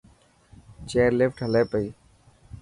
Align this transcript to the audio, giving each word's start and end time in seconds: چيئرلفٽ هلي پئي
چيئرلفٽ 0.87 1.37
هلي 1.45 1.63
پئي 1.71 1.87